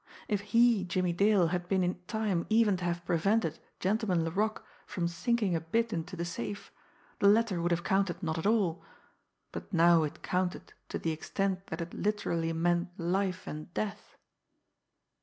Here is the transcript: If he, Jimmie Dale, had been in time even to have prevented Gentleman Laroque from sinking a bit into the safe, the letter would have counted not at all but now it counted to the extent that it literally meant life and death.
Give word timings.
If 0.27 0.41
he, 0.41 0.83
Jimmie 0.83 1.13
Dale, 1.13 1.49
had 1.49 1.67
been 1.67 1.83
in 1.83 2.01
time 2.07 2.47
even 2.49 2.75
to 2.77 2.85
have 2.85 3.05
prevented 3.05 3.59
Gentleman 3.79 4.25
Laroque 4.25 4.65
from 4.87 5.07
sinking 5.07 5.55
a 5.55 5.61
bit 5.61 5.93
into 5.93 6.15
the 6.15 6.25
safe, 6.25 6.71
the 7.19 7.27
letter 7.27 7.61
would 7.61 7.69
have 7.69 7.83
counted 7.83 8.23
not 8.23 8.39
at 8.39 8.47
all 8.47 8.83
but 9.51 9.71
now 9.71 10.01
it 10.01 10.23
counted 10.23 10.73
to 10.89 10.97
the 10.97 11.11
extent 11.11 11.67
that 11.67 11.81
it 11.81 11.93
literally 11.93 12.51
meant 12.51 12.87
life 12.97 13.45
and 13.45 13.71
death. 13.75 14.17